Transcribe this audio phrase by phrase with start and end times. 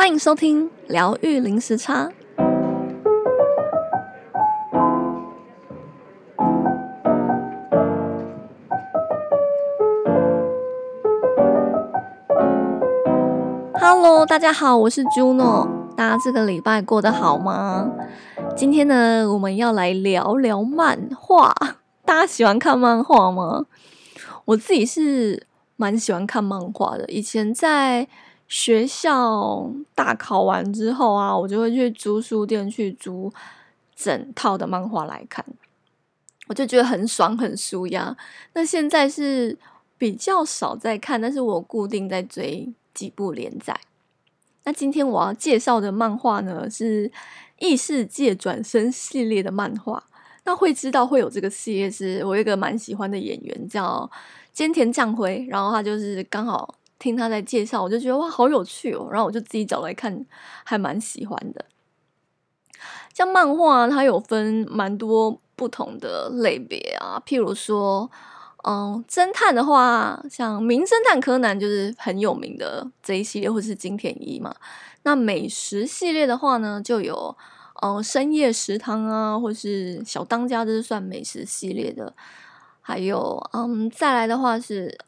[0.00, 2.10] 欢迎收听疗愈零时差。
[13.74, 15.68] Hello，大家好，我是 Juno。
[15.94, 17.92] 大家这个礼拜过得好吗？
[18.56, 21.54] 今天呢，我们要来聊聊漫画。
[22.06, 23.66] 大家喜欢看漫画吗？
[24.46, 25.46] 我自己是
[25.76, 27.04] 蛮喜欢看漫画的。
[27.10, 28.08] 以前在
[28.50, 33.32] 学校大考完之后啊，我就会去租书店去租
[33.94, 35.44] 整套的漫画来看，
[36.48, 38.16] 我就觉得很爽很舒压。
[38.54, 39.56] 那现在是
[39.96, 43.78] 比较少在看，但是我固定在追几部连载。
[44.64, 47.08] 那今天我要介绍的漫画呢，是
[47.60, 50.02] 《异世界转生》系列的漫画。
[50.42, 54.10] 那会知道会有这个系列，是我一个蛮喜欢的演员叫
[54.52, 56.74] 菅田将晖，然后他就是刚好。
[57.00, 59.08] 听他在介绍，我就觉得哇，好有趣哦！
[59.10, 60.24] 然后我就自己找来看，
[60.62, 61.64] 还蛮喜欢的。
[63.12, 68.08] 像漫画，它有分蛮多不同的类别啊，譬如说，
[68.64, 74.54] 嗯，侦探的话，像《名侦探柯南》就是很有名的这一系列，或是金田一嘛。
[75.02, 77.34] 那美食系列的话呢，就有
[77.82, 82.14] 嗯深夜食堂啊，或是小当家，这是算美食系列的。
[82.82, 84.98] 还有嗯，再来的话是。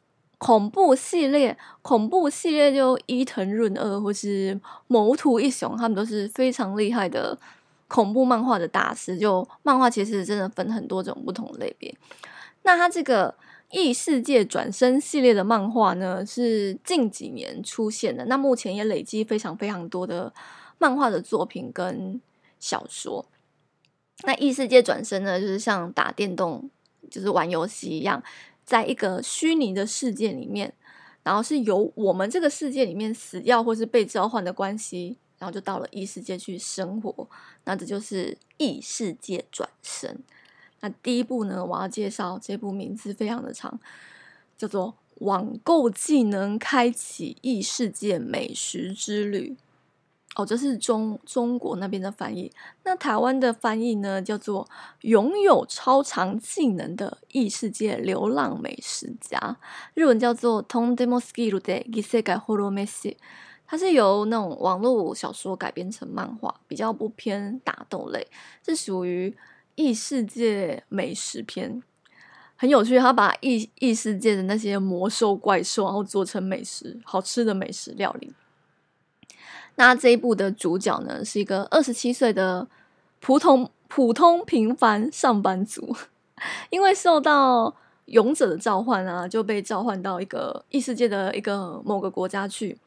[0.42, 7.38] 恐怖系列，恐怖系列就伊藤润二或是谋图一雄，他们都是非常厉害的
[7.86, 9.16] 恐怖漫画的大师。
[9.16, 11.94] 就漫画其实真的分很多种不同类别。
[12.64, 13.32] 那他这个
[13.70, 18.24] 异世界转身系列的漫画呢，是近几年出现的。
[18.24, 20.34] 那目前也累积非常非常多的
[20.78, 22.20] 漫画的作品跟
[22.58, 23.24] 小说。
[24.24, 26.68] 那异世界转身呢，就是像打电动，
[27.08, 28.20] 就是玩游戏一样。
[28.64, 30.72] 在一个虚拟的世界里面，
[31.22, 37.28] 然后是由我们这个世界里面死掉或是被召唤的关系，然后就到了异世界去生活。
[37.64, 40.18] 那这就是异世界转生。
[40.80, 43.78] 那第一部呢，我要介绍这部名字非常的长，
[44.56, 44.94] 叫做
[45.24, 49.56] 《网购技能开启异世界美食之旅》。
[50.34, 52.50] 哦，这是中中国那边的翻译。
[52.84, 54.66] 那台湾的翻译呢，叫做
[55.02, 59.58] “拥有超长技能的异世界流浪美食家”，
[59.92, 63.16] 日文叫做 “Tondemo Skill de Isekai Horo Meshi”。
[63.66, 68.26] 它是由那种网络小说改编成漫画，比较不偏打斗类，
[68.64, 69.36] 是属于
[69.74, 71.82] 异世界美食篇，
[72.56, 72.98] 很有趣。
[72.98, 78.32] 他把异异世界的那些魔兽怪兽，然后做成美食，好吃的美食料理。
[79.82, 82.68] 那这一部的主角呢，是一个二十七岁的
[83.18, 85.96] 普通普通平凡上班族，
[86.70, 92.78] 因为受到勇者的召唤啊，就被召唤到一个异世界的一个某个国家去。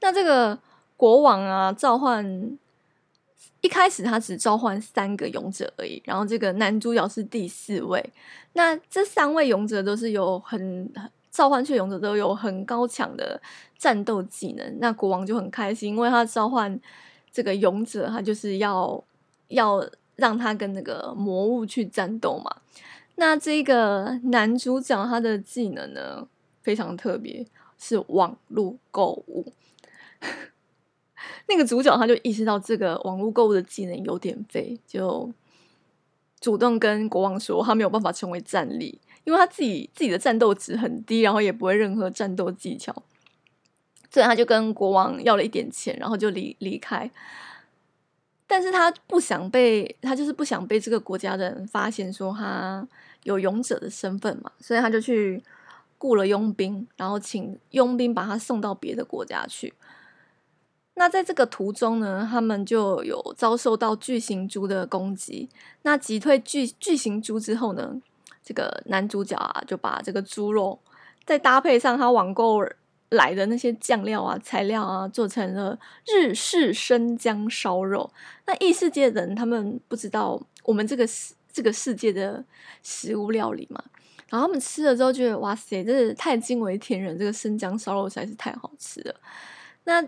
[0.00, 0.58] 那这个
[0.96, 2.58] 国王啊，召唤
[3.60, 8.12] 一开始他只召唤三个勇者而已，然后这个男主角是第四位。
[8.54, 10.92] 那这三位勇者都是有很
[11.32, 13.40] 召唤去勇者都有很高强的
[13.78, 16.78] 战斗技能，那国王就很开心，因为他召唤
[17.32, 19.02] 这个勇者，他就是要
[19.48, 19.84] 要
[20.16, 22.56] 让他跟那个魔物去战斗嘛。
[23.16, 26.28] 那这个男主角他的技能呢，
[26.60, 27.46] 非常特别，
[27.78, 29.52] 是网络购物。
[31.48, 35.32] 那个主角他就意识到这个网络购物的技能有点废，就
[36.42, 39.00] 主动跟国王说他没有办法成为战力。
[39.24, 42.92] 因为他自己自己的战斗值很低，然后也不会任何战斗技巧，
[44.10, 47.08] 所以他就跟国王要了一点钱，然后就离离开。
[48.48, 52.84] 但是他不想被他就是不想被这个国家的人发现说他
[53.22, 55.40] 有勇者的身份嘛，所以他就去
[55.98, 59.72] 雇了佣兵，然后请佣兵把他送到别的国家去。
[60.94, 65.48] 那在这个途中呢，他们就有遭受到巨型猪的攻击。
[65.82, 68.00] 那击退巨巨型猪之后呢，
[68.44, 70.78] 这个男主角啊，就把这个猪肉
[71.24, 72.62] 再搭配上他网购
[73.08, 78.10] 来的那些酱料啊、材料啊，做成了日式生姜烧肉。
[78.46, 82.44] 那异世界人他们不知道我们这个世这个世界的
[82.82, 83.82] 食物料理嘛，
[84.28, 87.18] 然后他们吃了之后觉得哇塞，真是太惊为天人！
[87.18, 89.14] 这个生姜烧肉实在是太好吃了。
[89.84, 90.02] 那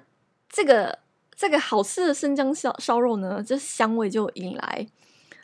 [0.54, 0.96] 这个
[1.34, 4.86] 这个好吃的生姜烧烧肉呢，这香味就引来。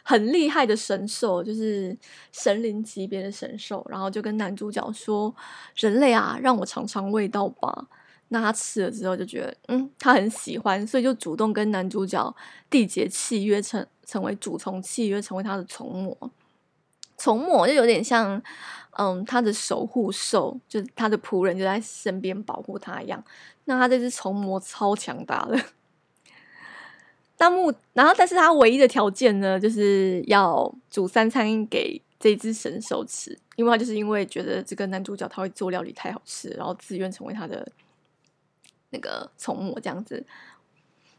[0.02, 1.96] 很厉害的神兽，就是
[2.32, 5.34] 神灵级别的神兽，然后就跟男主角说
[5.76, 7.88] ：“人类啊，让我尝尝味道吧。”
[8.28, 12.34] 那他吃了之后就觉得，嗯，他很喜欢，所以就主动跟男主角
[12.70, 16.30] 缔结契约，成成为主从契约，成为他的从魔。
[17.20, 18.42] 从魔就有点像，
[18.92, 23.22] 嗯，他的守护兽，就是他的仆人，就在身边保护他一样。
[23.66, 25.62] 那他这只从魔超强大的。
[27.36, 37.70] 那木，然后但是他唯一的条件呢，就是要煮三餐给这只神兽吃，因为他就是因为觉得这个男主角他会做料理太好吃，然后自愿成为他的
[38.88, 40.24] 那个从魔这样子。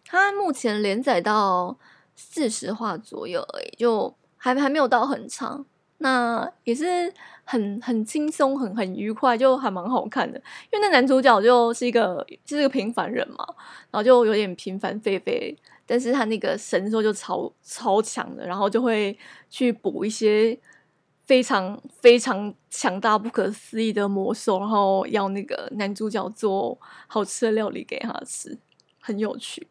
[0.03, 1.77] 他目前连载到
[2.15, 5.63] 四十话左右而已，就还还没有到很长。
[6.03, 7.13] 那也是
[7.43, 10.35] 很很轻松，很很愉快，就还蛮好看的。
[10.71, 13.45] 因为那男主角就是一个就是个平凡人嘛，
[13.91, 15.55] 然后就有点平凡废废，
[15.85, 19.15] 但是他那个神兽就超超强的，然后就会
[19.47, 20.57] 去补一些
[21.27, 26.75] 非常非常强大、不可思议的魔兽，然后要那个男主角做
[27.05, 28.57] 好吃的料理给他吃，
[28.99, 29.67] 很有趣。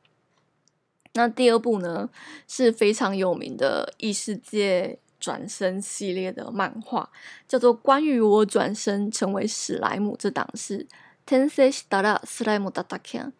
[1.15, 2.09] 那第二部呢，
[2.47, 7.09] 是非常有名的异世界转生系列的漫画
[7.47, 10.87] 叫做《关于我转生成为史莱姆》，这档是
[11.27, 13.33] Tensei Shitara Slime Dataken。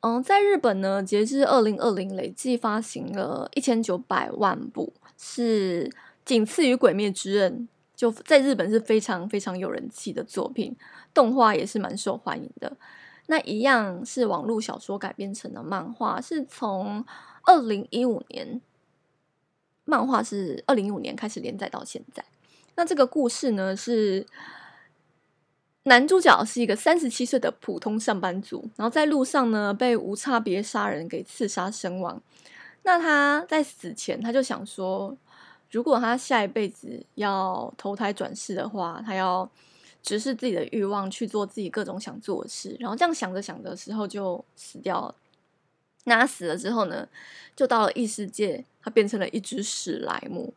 [0.00, 5.92] 嗯，在日本呢，截至二零二零累计发行了一千九百万部，是
[6.24, 7.52] 仅次于《鬼灭之刃》，
[7.94, 10.76] 就在日本是非常非常有人气的作品。
[11.14, 12.76] 动画也是蛮受欢迎的。
[13.26, 17.04] 那一样是网络小说改编成的漫画，是从
[17.44, 18.60] 二零一五年。
[19.84, 22.24] 漫画是二零一五年开始连载到现在。
[22.74, 24.26] 那这个故事呢，是
[25.82, 32.22] 男主角是一个三十七岁的普通上班族，然后在路上呢被无差别杀人给刺杀身亡。
[32.84, 35.16] 那他在死前他就想说，
[35.70, 39.48] 如果他下一辈子要投胎转世的话，他要
[40.02, 42.76] 直视自己的欲望，去做自己各种想做的事。
[42.80, 45.14] 然后这样想着想着的时候就死掉了。
[46.04, 47.08] 那他死了之后呢，
[47.54, 50.52] 就到了异世界，他变成了一只史莱姆。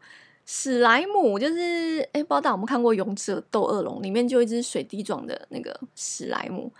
[0.45, 6.71] 史莱姆就是，哎，不知道大家有没有看过《勇者斗恶龙》，里面就一只水滴状的那个史莱姆。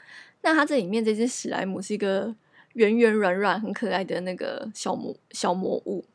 [0.42, 2.36] 那他这里面这只史莱姆是一个
[2.74, 6.06] 圆圆软软、很可爱的那个小魔小魔物，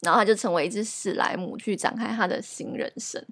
[0.00, 3.22] 然后他就成为一只史莱姆，去展开他的新人生。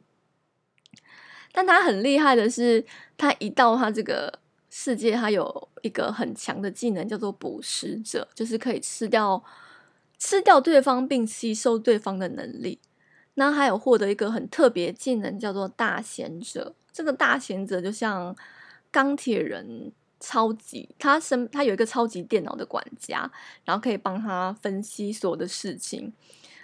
[1.53, 2.85] 但他很厉害的是，
[3.17, 4.39] 他一到他这个。
[4.71, 9.43] 世界它有一个很强的技能，叫做捕食者，就是可以吃掉
[10.17, 12.79] 吃掉对方并吸收对方的能力。
[13.35, 16.75] 那还有获得一个很特别技能，叫做大贤者。
[16.93, 18.35] 这个大贤者就像
[18.91, 23.31] 钢铁人超级，他身他有一个超级电脑的管家，
[23.65, 26.13] 然后可以帮他分析所有的事情，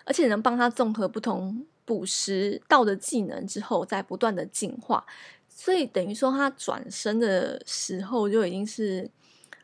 [0.05, 5.07] 而且能帮他综合不同捕食到的技能之后，再不断的进化。
[5.59, 9.11] 所以等于说，他转身的时候就已经是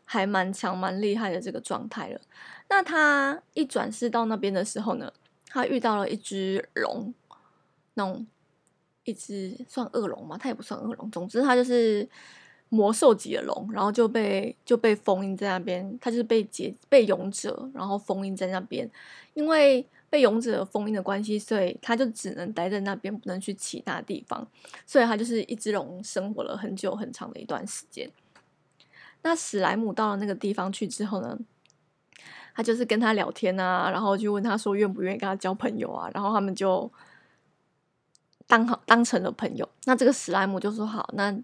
[0.06, 2.20] 还蛮强、蛮厉害的这个状态了。
[2.70, 5.12] 那他一转世到那边的时候呢，
[5.48, 7.12] 他遇到了一只龙，
[7.92, 8.26] 那种
[9.04, 10.38] 一只算恶龙嘛？
[10.38, 12.08] 他也不算恶龙，总之他就是
[12.70, 15.98] 魔兽级的龙，然后就被就被封印在那边。
[16.00, 18.90] 他就是被解被勇者，然后封印在那边，
[19.34, 19.86] 因为。
[20.12, 24.47] 被勇者封印的关系，所以他就只能待在那边，不能去其他地方。
[24.85, 28.11] 所以他就是一只龙，生活了很久很长的一段时间。
[29.23, 31.38] 那史莱姆到了那个地方去之后呢，
[32.55, 36.93] 他就是跟他聊天啊，然后就问他说愿不愿意跟他交朋友啊，然后他们就
[38.47, 39.67] 当好当成了朋友。
[39.85, 41.35] 那这个史莱姆就说好，那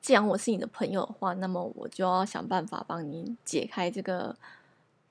[0.00, 4.36] 既然我是你的朋友的话，那么我就要想办法帮你解开这个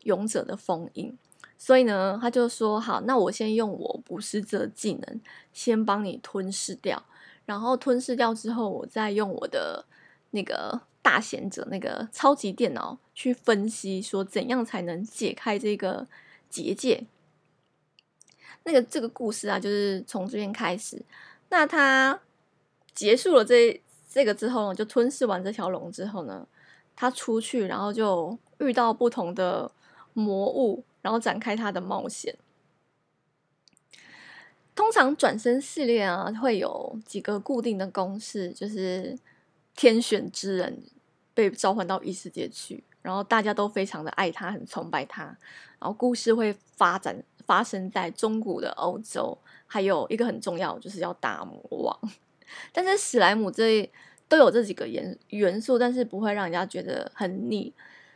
[0.04, 1.18] 勇者的封印。
[1.64, 5.22] 所以呢，他就说好，那我先用我捕食者技能
[5.54, 7.06] 先帮你吞噬掉，
[7.46, 9.86] 然后吞噬掉之后，我再用我的
[10.32, 16.08] 那个大贤者那个超级电脑去分析，说怎样才能解开这个
[16.50, 17.06] 结界。
[18.64, 21.00] 那个这个故事啊，就是从这边开始。
[21.50, 22.20] 那他
[22.96, 26.48] 结束了这这个之后呢，就吞噬完这条龙之后呢，
[26.96, 29.72] 他出去，然后就遇到不同的
[30.14, 30.84] 魔物。
[31.02, 32.36] 然后展开他的冒险。
[34.74, 39.20] 通常转身系列啊，会有几个固定的公式，就是
[39.76, 40.82] 天选之人
[41.34, 45.24] 被召唤到异世界去，然后大家都非常的爱他，很崇拜他。
[45.78, 52.12] 然后故事会发展发生在中古的欧洲，还有一个很重要，就是要打魔王。
[52.72, 53.88] 但是史莱姆这
[54.30, 57.74] 都有这几个元元素，但是不会让人家觉得很腻。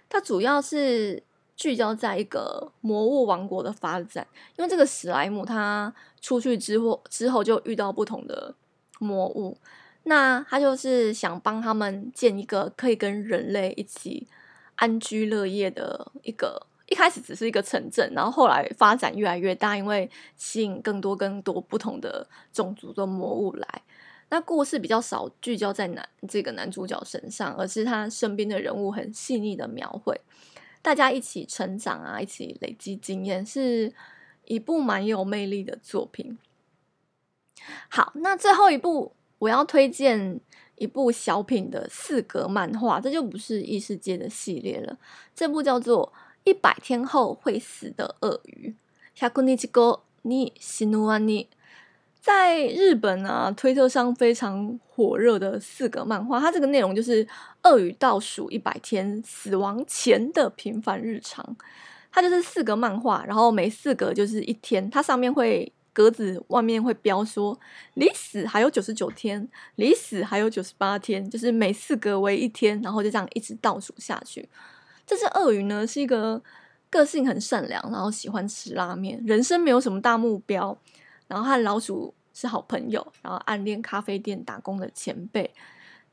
[0.08, 1.22] 它主要是。
[1.56, 4.26] 聚焦在一个魔物王国的发展，
[4.58, 8.54] 因为这个史莱姆他出去之后之后就遇到不同的
[9.00, 9.58] 魔物，
[10.04, 14.28] 那他就是想帮他们建一个可以跟人类一起
[14.76, 23.82] 安居乐业的一个，一开始只是一个城镇，然后后来发展越来越大，因为吸引更多更多不同的种族的魔物来。
[24.30, 30.20] 那故事比较少聚焦在男这个男主角身上，而是他身边的人物很细腻的描绘。
[30.85, 33.93] 大家一起成长啊，一起累积经验，是
[34.45, 36.39] 一部蛮有魅力的作品。
[37.89, 40.41] 好，那最后一部我要推荐
[40.77, 44.99] 一部小品的四格漫画，这就不是异世界的系列了。
[45.35, 46.13] 这部叫做《
[46.45, 48.69] 一百天后会死的鳄鱼》。
[49.21, 51.49] 百日后に死ぬワニ。
[52.26, 57.28] 在日本啊，推特上非常火热的四格漫画，它这个内容就是
[57.62, 61.56] 鳄鱼倒数一百天死亡前的平凡日常。
[62.12, 67.56] 它就是四格漫画，然后每四格就是一天，它上面会格子外面会标说
[67.94, 74.50] 离死还有九十九天，离死还有九十八天，就是每四格为一天，然后就这样一直倒数下去。
[75.06, 76.42] 这只鳄鱼呢，是一个
[76.90, 80.76] 个性很善良，然后喜欢吃拉面，人生没有什么大目标。
[81.28, 85.50] 然后和老鼠是好朋友，然后暗恋咖啡店打工的前辈，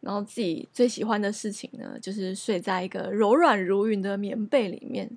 [0.00, 5.10] 然后自己最喜欢的事情呢，就是睡在一个柔软如云的棉被里面。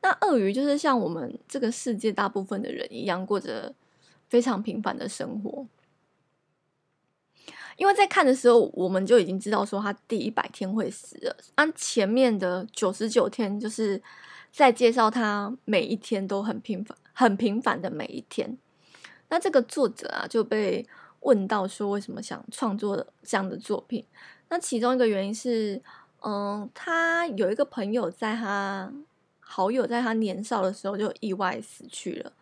[0.00, 3.74] 那鳄鱼就是像我们这个世界大部分的人一样，过着
[4.28, 5.66] 非常平凡的生活。
[7.76, 14.00] 因为在看的时候，我们就已经知道说他第一百天会死了，按前面的九十九天，就是
[14.52, 18.58] 在介绍他每一天都很平凡、很平凡的每一天。
[19.30, 20.86] 那这个作者啊，就被
[21.20, 24.04] 问到说，为什么想创作这样的作品？
[24.48, 25.80] 那其中一个原因是，
[26.22, 28.90] 嗯，他有一个朋友，在他
[29.40, 32.32] 好友在他年少的时候就意外死去了，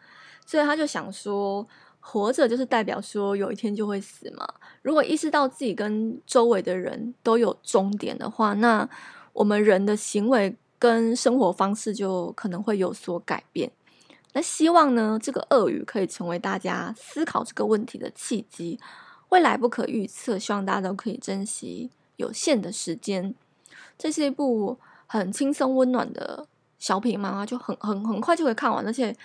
[0.45, 1.67] 所以他就想说，
[1.99, 4.47] 活着就是代表说有一天就会死嘛。
[4.83, 8.89] 如果意识到自己跟周围的人都有终点的话，那
[9.33, 13.71] 我们人的行为跟生活方式就可能会有所改变。
[14.37, 18.79] 那希望呢，这个鳄鱼可以成为大家思考这个问题的契机。
[19.31, 23.35] 未来不可预测，希望大家都可以珍惜有限的时间。
[23.97, 26.47] 这是一部很轻松温暖的
[26.79, 28.85] 小品漫画，就很很很快就会看完。
[28.85, 29.17] 而且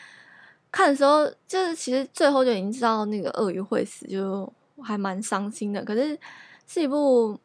[0.72, 4.50] 看的时候，就是其实最后就已经知道那个鳄鱼会死，就
[4.82, 5.84] 还蛮伤心的。
[5.84, 6.18] 可是
[6.66, 7.38] 是一部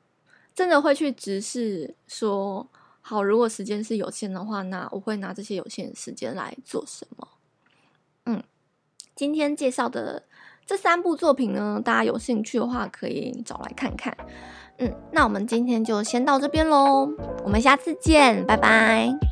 [0.54, 2.64] 真的会去直视说，
[3.00, 7.26] 好，如果时间是有限的话，那我会拿这些有限的时间来做什么？
[8.26, 8.42] 嗯，
[9.14, 10.24] 今天介绍的
[10.66, 14.16] 这三部作品呢，大家有兴趣的话可以找来看看。
[14.78, 17.08] 嗯，那我们今天就先到这边喽，
[17.44, 19.25] 我们下次见，拜拜。